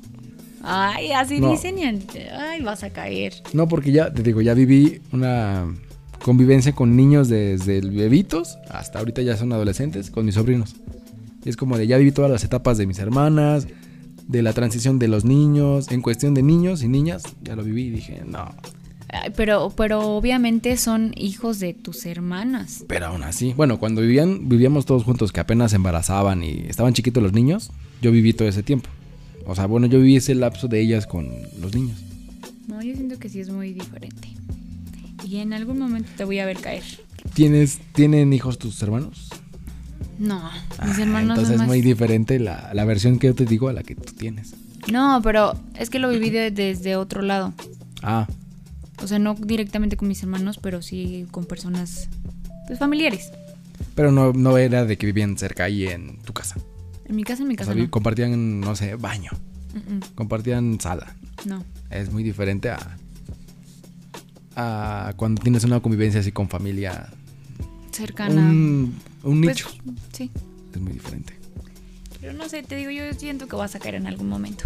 Ay, 0.62 1.12
así 1.12 1.40
No. 1.40 1.50
dicen 1.50 1.78
y 1.78 1.84
ay, 1.84 2.62
vas 2.62 2.82
a 2.82 2.90
caer. 2.90 3.34
No, 3.52 3.68
porque 3.68 3.92
ya, 3.92 4.12
te 4.12 4.22
digo, 4.22 4.40
ya 4.40 4.54
viví 4.54 5.00
una 5.12 5.66
convivencia 6.22 6.72
con 6.72 6.96
niños 6.96 7.28
desde 7.28 7.78
el 7.78 7.90
bebitos 7.90 8.58
hasta 8.70 8.98
ahorita 8.98 9.22
ya 9.22 9.36
son 9.36 9.52
adolescentes 9.52 10.10
con 10.10 10.24
mis 10.24 10.34
sobrinos. 10.34 10.74
Es 11.44 11.56
como 11.56 11.76
de 11.78 11.86
ya 11.86 11.98
viví 11.98 12.10
todas 12.12 12.30
las 12.30 12.42
etapas 12.42 12.78
de 12.78 12.86
mis 12.86 12.98
hermanas, 12.98 13.68
de 14.26 14.42
la 14.42 14.52
transición 14.54 14.98
de 14.98 15.06
los 15.08 15.24
niños, 15.24 15.90
en 15.92 16.02
cuestión 16.02 16.34
de 16.34 16.42
niños 16.42 16.82
y 16.82 16.88
niñas, 16.88 17.22
ya 17.42 17.54
lo 17.54 17.62
viví 17.62 17.84
y 17.84 17.90
dije, 17.90 18.22
no. 18.26 18.52
Pero, 19.36 19.72
pero 19.76 20.00
obviamente 20.16 20.76
son 20.76 21.12
hijos 21.16 21.58
de 21.60 21.74
tus 21.74 22.06
hermanas. 22.06 22.84
Pero 22.88 23.06
aún 23.06 23.22
así, 23.22 23.52
bueno, 23.54 23.78
cuando 23.78 24.00
vivían, 24.02 24.48
vivíamos 24.48 24.86
todos 24.86 25.04
juntos, 25.04 25.32
que 25.32 25.40
apenas 25.40 25.70
se 25.70 25.76
embarazaban 25.76 26.42
y 26.42 26.64
estaban 26.68 26.92
chiquitos 26.94 27.22
los 27.22 27.32
niños, 27.32 27.70
yo 28.02 28.10
viví 28.12 28.32
todo 28.32 28.48
ese 28.48 28.62
tiempo. 28.62 28.88
O 29.46 29.54
sea, 29.54 29.66
bueno, 29.66 29.86
yo 29.86 29.98
viví 29.98 30.16
ese 30.16 30.34
lapso 30.34 30.68
de 30.68 30.80
ellas 30.80 31.06
con 31.06 31.28
los 31.60 31.74
niños. 31.74 31.98
No, 32.68 32.82
yo 32.82 32.94
siento 32.94 33.18
que 33.18 33.28
sí 33.28 33.40
es 33.40 33.50
muy 33.50 33.72
diferente. 33.72 34.28
Y 35.24 35.36
en 35.38 35.52
algún 35.52 35.78
momento 35.78 36.08
te 36.16 36.24
voy 36.24 36.38
a 36.40 36.46
ver 36.46 36.58
caer. 36.58 36.82
¿Tienes, 37.34 37.78
¿Tienen 37.92 38.32
hijos 38.32 38.58
tus 38.58 38.80
hermanos? 38.82 39.28
No, 40.18 40.40
mis 40.84 40.98
Ah, 40.98 41.02
hermanos 41.02 41.30
Entonces 41.38 41.50
es 41.54 41.58
más... 41.58 41.66
muy 41.68 41.80
diferente 41.82 42.38
la, 42.38 42.70
la 42.72 42.84
versión 42.84 43.18
que 43.18 43.26
yo 43.28 43.34
te 43.34 43.44
digo 43.44 43.68
a 43.68 43.72
la 43.72 43.82
que 43.82 43.94
tú 43.94 44.12
tienes. 44.14 44.54
No, 44.90 45.20
pero 45.22 45.54
es 45.78 45.90
que 45.90 45.98
lo 45.98 46.08
viví 46.08 46.30
de- 46.30 46.50
desde 46.50 46.96
otro 46.96 47.22
lado. 47.22 47.52
Ah, 48.02 48.26
O 49.02 49.06
sea, 49.06 49.18
no 49.18 49.34
directamente 49.34 49.96
con 49.96 50.08
mis 50.08 50.22
hermanos, 50.22 50.58
pero 50.62 50.82
sí 50.82 51.26
con 51.30 51.44
personas 51.44 52.08
pues 52.66 52.78
familiares. 52.78 53.30
pero 53.94 54.10
no, 54.10 54.32
no 54.32 54.58
era 54.58 54.84
de 54.84 54.96
que 54.98 55.06
vivían 55.06 55.36
cerca 55.38 55.64
ahí 55.64 55.86
en 55.86 56.18
tu 56.22 56.32
casa. 56.32 56.56
En 57.04 57.14
mi 57.16 57.22
casa, 57.22 57.42
en 57.42 57.48
mi 57.48 57.54
O 57.54 57.58
casa 57.58 57.66
sea, 57.72 57.74
vi- 57.76 57.82
no. 57.86 57.90
compartían, 57.90 58.60
no 58.60 58.74
sé, 58.74 58.94
baño. 58.96 59.30
Compartían 60.14 60.80
sala. 60.80 61.14
no. 61.44 61.62
Es 61.90 62.10
muy 62.10 62.22
diferente 62.24 62.70
a, 62.70 62.96
a 64.56 65.12
cuando 65.16 65.42
tienes 65.42 65.64
una 65.64 65.80
convivencia 65.80 66.20
así 66.20 66.32
con 66.32 66.48
familia. 66.48 67.08
Cercana. 67.92 68.40
Un, 68.40 68.94
un 69.22 69.40
Pues, 69.42 69.56
nicho. 69.56 69.68
sí. 70.12 70.30
Es 70.74 70.80
muy 70.80 70.92
diferente. 70.92 71.34
Pero 72.20 72.32
no 72.32 72.48
sé, 72.48 72.62
te 72.62 72.76
digo, 72.76 72.90
yo 72.90 73.02
siento 73.16 73.46
que 73.46 73.56
vas 73.56 73.74
a 73.76 73.78
caer 73.78 73.94
en 73.96 74.06
algún 74.06 74.28
momento. 74.28 74.64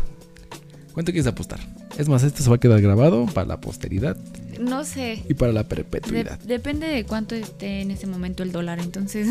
¿Cuánto 0.95 1.13
quieres 1.13 1.27
apostar? 1.27 1.61
Es 2.01 2.09
más, 2.09 2.23
esto 2.23 2.43
se 2.43 2.49
va 2.51 2.57
a 2.57 2.59
quedar 2.59 2.81
grabado 2.81 3.27
para 3.27 3.47
la 3.47 3.61
posteridad 3.61 4.17
No 4.59 4.85
sé. 4.85 5.23
y 5.29 5.35
para 5.35 5.53
la 5.53 5.63
De- 5.65 5.69
perpetuidad. 5.69 6.39
depende 6.41 6.87
de 6.87 7.05
cuánto 7.05 7.35
esté 7.35 7.83
en 7.83 7.91
ese 7.91 8.07
momento 8.07 8.43
el 8.43 8.53
dólar, 8.53 8.79
entonces. 8.81 9.29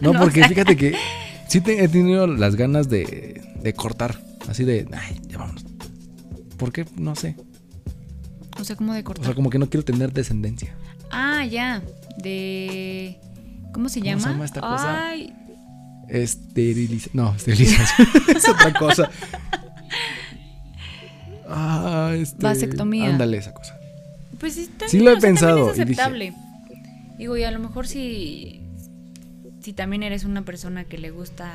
No, 0.00 0.12
porque 0.18 0.42
fíjate 0.44 0.76
que 0.76 0.96
sí 1.48 1.60
te- 1.60 1.84
he 1.84 1.88
tenido 1.88 2.26
las 2.26 2.56
ganas 2.56 2.88
de, 2.88 3.40
de 3.62 3.72
cortar. 3.74 4.20
Así 4.48 4.64
de, 4.64 4.88
ay, 4.92 5.20
ya 5.28 5.38
vámonos. 5.38 5.64
¿Por 6.56 6.72
qué? 6.72 6.84
No 6.96 7.14
sé. 7.14 7.36
O 8.60 8.64
sea, 8.64 8.74
como 8.76 8.92
de 8.92 9.00
O 9.00 9.04
cortar. 9.04 9.26
sea, 9.26 9.34
como 9.34 9.48
que 9.48 9.58
no 9.58 9.70
quiero 9.70 9.84
tener 9.84 10.12
descendencia. 10.12 10.74
Ah, 11.10 11.44
ya. 11.46 11.82
De. 12.22 13.18
¿Cómo 13.72 13.88
se 13.88 14.00
¿Cómo 14.00 14.10
llama? 14.10 14.22
se 14.22 14.28
llama 14.30 14.44
esta 14.44 14.60
cosa? 14.60 15.06
Ay, 15.08 15.32
Esterilización. 16.08 17.10
No, 17.14 17.34
esterilización. 17.36 18.08
es 18.36 18.48
otra 18.48 18.72
cosa. 18.74 19.08
Ah, 21.50 22.12
este. 22.16 22.42
Vasectomía. 22.42 23.08
Ándale, 23.10 23.36
esa 23.38 23.52
cosa. 23.52 23.76
pues 24.38 24.54
sí, 24.54 24.66
también, 24.66 24.90
Sí 24.90 25.00
lo 25.00 25.10
he 25.10 25.14
o 25.14 25.20
sea, 25.20 25.20
también 25.20 25.34
pensado, 25.34 25.70
Es 25.70 25.78
y 25.78 25.80
dije- 25.84 25.92
aceptable. 26.00 26.32
Digo, 27.18 27.36
y 27.36 27.44
a 27.44 27.50
lo 27.50 27.58
mejor 27.58 27.86
si. 27.86 28.60
Si 29.62 29.72
también 29.74 30.02
eres 30.02 30.24
una 30.24 30.42
persona 30.42 30.84
que 30.84 30.98
le 30.98 31.10
gusta. 31.10 31.52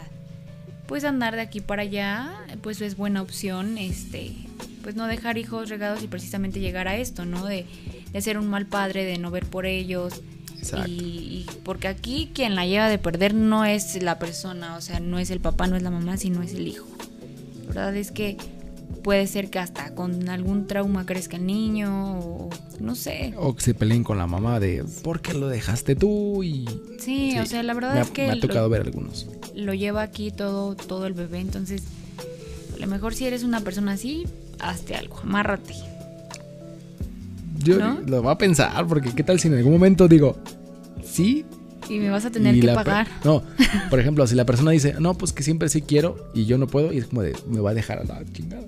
Pues 0.85 1.03
andar 1.03 1.35
de 1.35 1.41
aquí 1.41 1.61
para 1.61 1.81
allá, 1.81 2.31
pues 2.61 2.79
es 2.81 2.95
buena 2.95 3.23
opción, 3.23 3.79
este, 3.79 4.33
pues 4.83 4.95
no 4.95 5.07
dejar 5.07 5.39
hijos 5.39 5.67
regados 5.69 6.03
y 6.03 6.07
precisamente 6.07 6.59
llegar 6.59 6.87
a 6.87 6.95
esto, 6.95 7.25
¿no? 7.25 7.43
De, 7.47 7.65
de 8.11 8.21
ser 8.21 8.37
un 8.37 8.47
mal 8.47 8.67
padre, 8.67 9.03
de 9.03 9.17
no 9.17 9.31
ver 9.31 9.47
por 9.47 9.65
ellos, 9.65 10.21
Exacto. 10.59 10.87
Y, 10.87 10.93
y 10.93 11.45
porque 11.63 11.87
aquí 11.87 12.29
quien 12.35 12.53
la 12.53 12.67
lleva 12.67 12.87
de 12.87 12.99
perder 12.99 13.33
no 13.33 13.65
es 13.65 13.99
la 14.03 14.19
persona, 14.19 14.75
o 14.77 14.81
sea, 14.81 14.99
no 14.99 15.17
es 15.17 15.31
el 15.31 15.39
papá, 15.39 15.65
no 15.65 15.75
es 15.75 15.81
la 15.81 15.89
mamá, 15.89 16.17
sino 16.17 16.43
es 16.43 16.53
el 16.53 16.67
hijo. 16.67 16.85
La 17.61 17.65
verdad 17.73 17.95
es 17.95 18.11
que 18.11 18.37
puede 19.03 19.27
ser 19.27 19.49
que 19.49 19.59
hasta 19.59 19.93
con 19.95 20.29
algún 20.29 20.67
trauma 20.67 21.05
crezca 21.05 21.37
el 21.37 21.45
niño 21.45 22.19
o 22.19 22.49
no 22.79 22.95
sé. 22.95 23.33
O 23.37 23.55
que 23.55 23.61
se 23.61 23.73
peleen 23.73 24.03
con 24.03 24.17
la 24.17 24.27
mamá 24.27 24.59
de, 24.59 24.83
¿por 25.03 25.21
qué 25.21 25.33
lo 25.33 25.47
dejaste 25.47 25.95
tú? 25.95 26.43
Y. 26.43 26.65
Sí, 26.99 27.31
Sí, 27.33 27.39
o 27.39 27.45
sea, 27.45 27.61
la 27.63 27.73
verdad 27.73 27.93
me 27.93 28.01
es 28.01 28.09
que 28.09 28.25
me 28.25 28.31
ha 28.31 28.35
lo- 28.35 28.41
tocado 28.41 28.69
ver 28.69 28.81
algunos. 28.81 29.27
lo 29.55 29.73
lleva 29.73 30.01
aquí 30.01 30.31
todo, 30.31 30.75
todo 30.75 31.05
el 31.05 31.13
bebé, 31.13 31.39
entonces 31.39 31.83
a 32.75 32.77
lo 32.79 32.87
mejor 32.87 33.13
si 33.13 33.25
eres 33.25 33.43
una 33.43 33.61
persona 33.61 33.93
así, 33.93 34.25
hazte 34.59 34.95
algo, 34.95 35.19
amárrate. 35.19 35.73
Yo 37.63 37.79
¿No? 37.79 37.99
lo 38.05 38.21
voy 38.21 38.31
a 38.31 38.37
pensar, 38.37 38.85
porque 38.87 39.13
¿qué 39.15 39.23
tal 39.23 39.39
si 39.39 39.47
en 39.47 39.55
algún 39.55 39.73
momento 39.73 40.07
digo, 40.07 40.37
sí? 41.03 41.45
Y 41.89 41.99
me 41.99 42.09
vas 42.09 42.25
a 42.25 42.31
tener 42.31 42.59
que 42.59 42.67
pagar. 42.67 43.07
No, 43.23 43.43
por 43.89 43.99
ejemplo, 43.99 44.25
si 44.27 44.35
la 44.35 44.45
persona 44.45 44.71
dice, 44.71 44.95
no, 44.99 45.13
pues 45.15 45.33
que 45.33 45.43
siempre 45.43 45.69
sí 45.69 45.81
quiero 45.81 46.31
y 46.33 46.45
yo 46.45 46.57
no 46.57 46.67
puedo, 46.67 46.91
y 46.91 46.97
es 46.97 47.05
como 47.05 47.21
de, 47.21 47.35
me 47.47 47.59
va 47.59 47.71
a 47.71 47.73
dejar 47.73 47.99
a 47.99 48.03
la 48.03 48.23
chingada. 48.31 48.65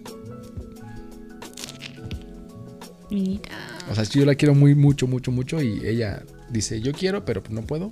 Mira. 3.10 3.58
O 3.90 3.96
sea, 3.96 4.06
si 4.06 4.20
yo 4.20 4.26
la 4.26 4.36
quiero 4.36 4.54
muy, 4.54 4.76
mucho, 4.76 5.08
mucho, 5.08 5.32
mucho 5.32 5.62
y 5.62 5.86
ella 5.86 6.24
dice, 6.50 6.82
yo 6.82 6.92
quiero, 6.92 7.26
pero 7.26 7.42
no 7.50 7.62
puedo. 7.62 7.92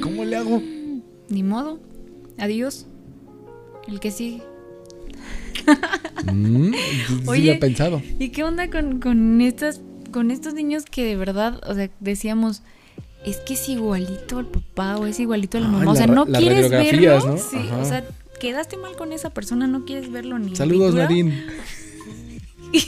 ¿Cómo 0.00 0.24
le 0.24 0.36
hago? 0.36 0.62
Ni 1.28 1.42
modo. 1.42 1.78
Adiós. 2.38 2.86
El 3.86 4.00
que 4.00 4.10
sigue. 4.10 4.42
Mm, 6.32 6.72
sí 7.34 7.42
lo 7.42 7.52
he 7.52 7.56
pensado. 7.56 8.02
¿Y 8.18 8.30
qué 8.30 8.44
onda 8.44 8.68
con, 8.68 9.00
con 9.00 9.40
estas, 9.40 9.80
con 10.16 10.30
estos 10.30 10.54
niños 10.54 10.84
que 10.90 11.04
de 11.04 11.14
verdad, 11.14 11.60
o 11.68 11.74
sea, 11.74 11.90
decíamos, 12.00 12.62
es 13.26 13.36
que 13.38 13.52
es 13.52 13.68
igualito 13.68 14.38
al 14.38 14.46
papá 14.46 14.96
o 14.96 15.04
es 15.04 15.20
igualito 15.20 15.58
a 15.58 15.60
la 15.60 15.66
Ay, 15.66 15.72
mamá? 15.74 15.92
o 15.92 15.94
sea, 15.94 16.06
no 16.06 16.24
quieres 16.24 16.70
verlo. 16.70 17.26
¿no? 17.26 17.36
Sí, 17.36 17.56
Ajá. 17.58 17.76
o 17.78 17.84
sea, 17.84 18.04
quedaste 18.40 18.78
mal 18.78 18.96
con 18.96 19.12
esa 19.12 19.28
persona, 19.28 19.66
no 19.66 19.84
quieres 19.84 20.10
verlo 20.10 20.38
ni. 20.38 20.56
Saludos. 20.56 20.94
Nadine. 20.94 21.34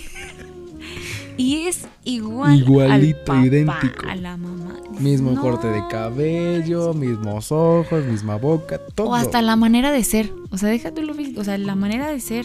Y 1.36 1.66
es 1.68 1.86
igual. 2.02 2.58
Igualito, 2.58 3.20
al 3.20 3.24
papá, 3.24 3.46
idéntico. 3.46 4.06
A 4.08 4.16
la 4.16 4.36
mamá. 4.36 4.74
Mismo 4.98 5.30
No 5.32 5.40
corte 5.40 5.68
de 5.68 5.80
cabello, 5.88 6.94
mismos 6.94 7.52
ojos, 7.52 8.04
misma 8.06 8.34
boca, 8.36 8.78
todo. 8.96 9.10
O 9.10 9.14
hasta 9.14 9.40
la 9.40 9.54
manera 9.54 9.92
de 9.92 10.02
ser. 10.02 10.32
O 10.50 10.58
sea, 10.58 10.68
déjate 10.68 11.00
lo. 11.02 11.14
O 11.40 11.44
sea, 11.44 11.56
la 11.56 11.76
manera 11.76 12.08
de 12.10 12.18
ser 12.18 12.44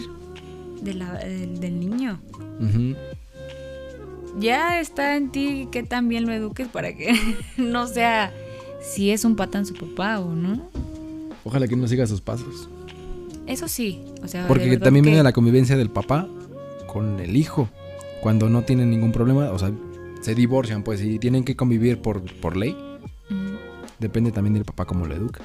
de 0.80 0.94
la- 0.94 1.14
del, 1.18 1.58
del 1.58 1.80
niño. 1.80 2.20
Ujú. 2.60 2.94
Ya 4.38 4.80
está 4.80 5.16
en 5.16 5.30
ti 5.30 5.68
que 5.70 5.82
también 5.82 6.26
lo 6.26 6.32
eduques 6.32 6.68
para 6.68 6.94
que 6.96 7.14
no 7.56 7.86
sea 7.86 8.32
si 8.82 9.10
es 9.10 9.24
un 9.24 9.36
patán 9.36 9.64
su 9.66 9.74
papá 9.74 10.18
o 10.20 10.34
no. 10.34 10.68
Ojalá 11.44 11.68
que 11.68 11.76
no 11.76 11.86
siga 11.86 12.06
sus 12.06 12.20
pasos. 12.20 12.68
Eso 13.46 13.68
sí. 13.68 14.00
O 14.22 14.28
sea, 14.28 14.46
Porque 14.48 14.76
también 14.78 15.04
que- 15.04 15.10
viene 15.10 15.22
la 15.22 15.32
convivencia 15.32 15.76
del 15.76 15.90
papá 15.90 16.26
con 16.86 17.20
el 17.20 17.36
hijo. 17.36 17.68
Cuando 18.22 18.48
no 18.48 18.62
tienen 18.62 18.90
ningún 18.90 19.12
problema, 19.12 19.50
o 19.50 19.58
sea, 19.58 19.70
se 20.22 20.34
divorcian, 20.34 20.82
pues, 20.82 21.02
y 21.02 21.18
tienen 21.18 21.44
que 21.44 21.54
convivir 21.56 22.00
por, 22.00 22.22
por 22.40 22.56
ley. 22.56 22.74
Depende 23.98 24.32
también 24.32 24.54
del 24.54 24.64
papá 24.64 24.84
cómo 24.86 25.06
lo 25.06 25.14
educa. 25.14 25.42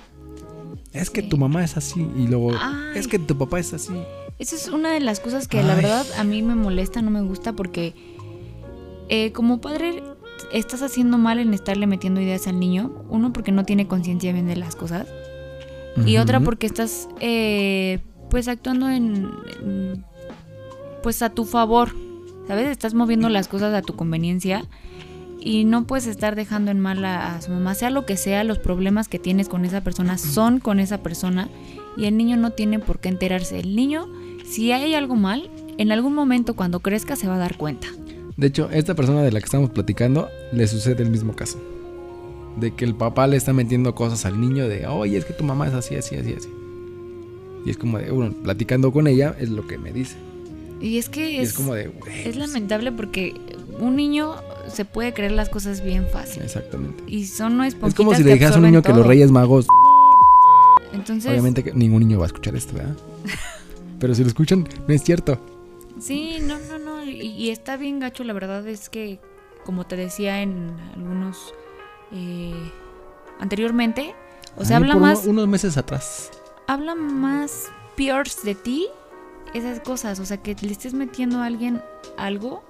Es 0.94 1.10
que 1.10 1.22
Sí. 1.22 1.30
tu 1.30 1.38
mamá 1.38 1.64
es 1.64 1.78
así 1.78 2.08
y 2.18 2.28
luego 2.28 2.52
Ay. 2.60 2.98
es 2.98 3.08
que 3.08 3.20
tu 3.20 3.38
papá 3.38 3.60
es 3.60 3.74
así. 3.74 3.94
Esa 4.40 4.56
es 4.56 4.70
una 4.70 4.92
de 4.94 5.02
las 5.02 5.20
cosas 5.20 5.48
que 5.48 5.62
la 5.62 5.76
verdad 5.76 6.06
a 6.18 6.24
mí 6.24 6.42
me 6.42 6.56
molesta, 6.56 7.02
no 7.02 7.12
me 7.12 7.22
gusta 7.22 7.54
porque 7.54 7.94
eh, 9.10 9.32
como 9.32 9.60
padre 9.62 10.04
estás 10.54 10.82
haciendo 10.82 11.18
mal 11.18 11.40
en 11.40 11.54
estarle 11.54 11.86
metiendo 11.88 12.22
ideas 12.22 12.48
al 12.48 12.60
niño. 12.60 13.04
Uno 13.10 13.34
porque 13.34 13.52
no 13.52 13.66
tiene 13.66 13.88
conciencia 13.88 14.32
bien 14.34 14.48
de 14.48 14.56
las 14.56 14.76
cosas. 14.76 15.08
Y 16.06 16.18
otra 16.18 16.40
porque 16.40 16.66
estás 16.68 17.10
eh, 17.20 18.00
pues 18.30 18.48
actuando 18.48 18.90
en, 18.90 19.30
en- 19.62 20.06
pues 21.04 21.22
a 21.22 21.30
tu 21.30 21.44
favor, 21.46 21.94
¿sabes? 22.48 22.68
Estás 22.68 22.94
moviendo 22.94 23.28
las 23.30 23.48
cosas 23.48 23.74
a 23.74 23.82
tu 23.82 23.96
conveniencia 23.96 24.64
y 25.42 25.64
no 25.66 25.86
puedes 25.86 26.08
estar 26.08 26.36
dejando 26.36 26.72
en 26.72 26.80
mal 26.80 27.04
a, 27.06 27.36
a 27.36 27.42
su 27.42 27.52
mamá, 27.52 27.74
sea 27.74 27.90
lo 27.90 28.06
que 28.06 28.18
sea, 28.18 28.44
los 28.44 28.60
problemas 28.60 29.08
que 29.08 29.20
tienes 29.20 29.50
con 29.50 29.66
esa 29.66 29.82
persona 29.82 30.18
son 30.18 30.60
con 30.60 30.80
esa 30.80 31.00
persona 31.00 31.50
y 31.98 32.06
el 32.06 32.16
niño 32.18 32.38
no 32.38 32.52
tiene 32.52 32.80
por 32.80 33.00
qué 33.00 33.10
enterarse. 33.10 33.60
El 33.60 33.76
niño, 33.76 34.08
si 34.46 34.72
hay 34.72 34.94
algo 34.94 35.16
mal, 35.16 35.50
en 35.78 35.92
algún 35.92 36.14
momento 36.14 36.56
cuando 36.56 36.80
crezca 36.82 37.16
se 37.16 37.28
va 37.28 37.36
a 37.36 37.40
dar 37.40 37.58
cuenta. 37.58 37.88
De 38.40 38.48
hecho, 38.48 38.70
esta 38.72 38.96
persona 38.96 39.22
de 39.22 39.34
la 39.34 39.40
que 39.42 39.46
estamos 39.46 39.70
platicando 39.70 40.30
le 40.54 40.66
sucede 40.66 41.04
el 41.04 41.10
mismo 41.10 41.36
caso. 41.36 41.60
De 42.58 42.74
que 42.74 42.86
el 42.86 42.96
papá 42.96 43.28
le 43.28 43.36
está 43.36 43.52
metiendo 43.52 43.94
cosas 43.94 44.26
al 44.26 44.40
niño 44.40 44.70
de, 44.70 44.88
oye, 44.88 45.18
es 45.18 45.26
que 45.26 45.34
tu 45.34 45.44
mamá 45.44 45.68
es 45.68 45.74
así, 45.74 45.96
así, 45.96 46.16
así, 46.16 46.34
así. 46.34 46.50
Y 47.66 47.70
es 47.70 47.78
como 47.78 47.98
de, 47.98 48.12
bueno, 48.12 48.34
platicando 48.42 48.94
con 48.94 49.08
ella 49.08 49.36
es 49.38 49.50
lo 49.50 49.68
que 49.68 49.78
me 49.78 49.92
dice. 49.92 50.16
Y 50.80 50.98
es 51.00 51.10
que 51.10 51.30
Y 51.30 51.40
es, 51.40 51.50
es 51.50 51.56
como 51.56 51.74
de, 51.74 51.92
es 52.24 52.38
lamentable 52.38 52.94
porque 52.94 53.36
un 53.78 53.98
niño 53.98 54.36
se 54.74 54.86
puede 54.86 55.14
creer 55.14 55.34
las 55.34 55.50
cosas 55.50 55.84
bien 55.84 56.08
fácil. 56.08 56.42
Exactamente. 56.42 57.04
Y 57.08 57.26
son 57.26 57.62
Es 57.62 57.76
como 57.94 58.16
si 58.16 58.24
le 58.24 58.32
dijeras 58.34 58.56
a 58.56 58.60
un 58.60 58.64
niño 58.64 58.82
que 58.82 58.94
los. 58.94 59.06
Reyes 59.06 59.32
Magos. 59.32 59.68
Entonces, 60.94 61.30
Obviamente 61.30 61.62
que 61.62 61.74
ningún 61.74 62.00
niño 62.00 62.20
va 62.20 62.24
a 62.24 62.28
escuchar 62.28 62.56
esto, 62.56 62.74
¿verdad? 62.74 62.96
Pero 64.00 64.16
si 64.16 64.22
lo 64.24 64.30
escuchan, 64.30 64.66
no 64.88 64.94
es 64.94 65.04
cierto. 65.04 65.38
sí, 66.00 66.38
no, 66.42 66.58
no, 66.58 66.79
no. 66.79 66.79
Y, 67.14 67.28
y 67.32 67.50
está 67.50 67.78
bien 67.78 68.00
gacho, 68.00 68.24
la 68.24 68.34
verdad 68.34 68.66
es 68.68 68.90
que, 68.90 69.20
como 69.66 69.86
te 69.86 69.96
decía 69.96 70.42
en 70.42 70.76
algunos 70.96 71.54
eh, 72.12 72.54
anteriormente, 73.40 74.16
o 74.58 74.66
sea, 74.66 74.78
Ahí 74.78 74.84
habla 74.84 74.96
más, 74.96 75.22
uno- 75.24 75.32
unos 75.32 75.48
meses 75.48 75.78
atrás. 75.78 76.32
habla 76.68 76.96
más 76.96 77.70
peors 77.96 78.44
de 78.44 78.56
ti 78.56 78.88
esas 79.54 79.80
cosas. 79.80 80.20
O 80.20 80.26
sea, 80.26 80.38
que 80.38 80.56
le 80.62 80.72
estés 80.72 80.94
metiendo 80.94 81.40
a 81.40 81.46
alguien 81.46 81.82
algo 82.18 82.64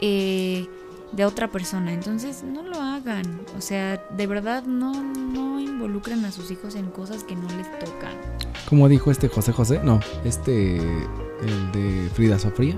eh, 0.00 0.66
de 1.12 1.24
otra 1.24 1.48
persona. 1.48 1.92
Entonces 1.92 2.42
no 2.42 2.62
lo 2.62 2.80
hagan. 2.80 3.40
O 3.56 3.60
sea, 3.60 3.96
de 4.16 4.26
verdad 4.26 4.64
no, 4.64 4.92
no 5.02 5.60
involucren 5.60 6.24
a 6.24 6.32
sus 6.32 6.50
hijos 6.50 6.74
en 6.74 6.90
cosas 6.90 7.24
que 7.24 7.34
no 7.36 7.48
les 7.56 7.66
tocan. 7.78 8.12
Como 8.68 8.88
dijo 8.88 9.10
este 9.10 9.28
José 9.28 9.52
José, 9.52 9.80
no, 9.82 10.00
este, 10.24 10.76
el 10.76 11.72
de 11.72 12.08
Frida 12.14 12.38
Sofría, 12.38 12.76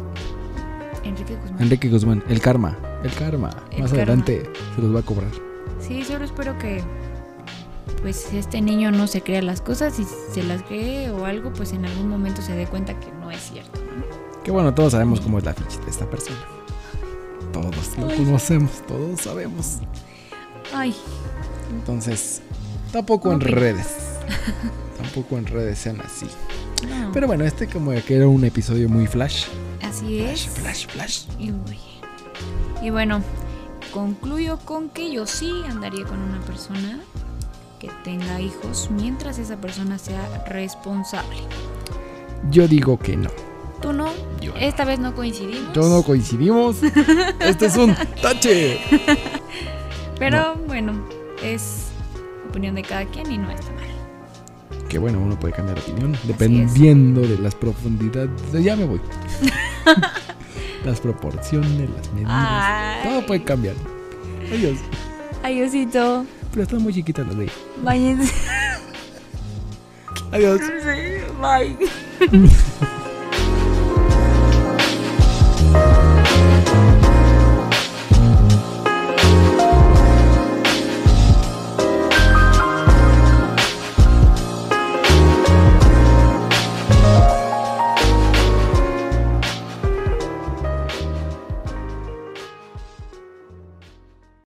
Enrique 1.04 1.35
Guzmán. 1.37 1.62
Enrique 1.62 1.88
Guzmán, 1.88 2.25
el 2.28 2.40
karma, 2.40 2.78
el 3.02 3.12
karma. 3.12 3.50
El 3.71 3.80
Más 3.82 3.90
karma. 3.90 4.02
adelante 4.02 4.42
se 4.76 4.82
los 4.82 4.94
va 4.94 5.00
a 5.00 5.02
cobrar. 5.02 5.30
Sí, 5.80 6.04
solo 6.04 6.25
espero 6.25 6.59
que 6.59 6.82
pues 8.02 8.32
este 8.32 8.61
niño 8.61 8.90
no 8.90 9.06
se 9.06 9.23
crea 9.23 9.42
las 9.42 9.61
cosas 9.61 9.99
y 9.99 10.04
si 10.04 10.11
se 10.35 10.42
las 10.42 10.62
cree 10.62 11.11
o 11.11 11.25
algo, 11.25 11.52
pues 11.52 11.73
en 11.73 11.85
algún 11.85 12.09
momento 12.09 12.42
se 12.42 12.54
dé 12.54 12.66
cuenta 12.66 12.99
que 12.99 13.11
no 13.12 13.30
es 13.30 13.40
cierto. 13.40 13.80
¿no? 13.80 14.42
Que 14.42 14.50
bueno, 14.50 14.75
todos 14.75 14.92
sabemos 14.92 15.21
cómo 15.21 15.38
es 15.38 15.44
la 15.44 15.54
ficha 15.54 15.78
de 15.85 15.90
esta 15.90 16.09
persona. 16.09 16.38
Todos 17.52 17.97
lo 17.99 18.06
conocemos, 18.16 18.82
todos 18.88 19.21
sabemos. 19.21 19.78
Ay, 20.75 20.94
Entonces, 21.71 22.40
tampoco 22.92 23.32
en 23.32 23.40
redes. 23.40 23.88
tampoco 24.97 25.37
en 25.38 25.47
redes 25.47 25.78
sean 25.78 26.00
así. 26.00 26.26
no. 26.88 27.11
Pero 27.12 27.26
bueno, 27.26 27.44
este 27.44 27.66
como 27.68 27.92
que 28.06 28.16
era 28.16 28.26
un 28.26 28.44
episodio 28.44 28.88
muy 28.88 29.06
flash. 29.06 29.44
Así 29.92 30.20
es. 30.20 30.46
flash, 30.46 30.87
flash. 30.87 31.25
Y, 31.38 31.52
y 32.84 32.90
bueno, 32.90 33.22
concluyo 33.92 34.58
con 34.64 34.88
que 34.88 35.12
yo 35.12 35.26
sí 35.26 35.50
andaría 35.68 36.04
con 36.04 36.18
una 36.18 36.40
persona 36.40 37.00
que 37.78 37.90
tenga 38.04 38.40
hijos 38.40 38.88
mientras 38.90 39.38
esa 39.38 39.56
persona 39.56 39.99
sea 39.99 40.44
responsable. 40.46 41.37
Yo 42.50 42.66
digo 42.66 42.99
que 42.99 43.16
no. 43.16 43.30
¿Tú 43.80 43.92
no? 43.92 44.11
Yo 44.40 44.52
no. 44.52 44.58
Esta 44.61 44.84
vez 44.84 44.99
no 44.99 45.14
coincidimos. 45.14 45.72
Yo 45.75 45.88
no 45.88 46.02
coincidimos. 46.02 46.82
este 47.40 47.66
es 47.66 47.76
un 47.76 47.94
tache. 48.20 48.80
Pero 50.18 50.54
bueno, 50.66 50.92
es 51.42 51.88
opinión 52.49 52.76
de 52.76 52.82
cada 52.82 53.04
quien 53.06 53.30
y 53.30 53.38
no 53.38 53.50
está 53.50 53.72
mal. 53.72 53.81
Que 54.92 54.99
bueno, 54.99 55.20
uno 55.20 55.38
puede 55.40 55.54
cambiar 55.54 55.78
de 55.78 55.90
opinión 55.90 56.14
dependiendo 56.25 57.22
de 57.22 57.38
las 57.38 57.54
profundidades. 57.54 58.30
Ya 58.62 58.76
me 58.76 58.84
voy. 58.84 59.00
las 60.84 61.00
proporciones, 61.00 61.88
las 61.88 62.12
medidas. 62.12 62.30
Ay. 62.30 63.08
Todo 63.08 63.26
puede 63.26 63.42
cambiar. 63.42 63.75
Adiós. 64.52 64.78
Adiósito. 65.42 66.26
Pero 66.50 66.62
están 66.64 66.82
muy 66.82 66.92
chiquitas 66.92 67.26
las 67.26 67.44
ella. 67.44 67.52
Váyanse. 67.82 68.34
Adiós. 70.30 70.61
Bye. 71.40 71.78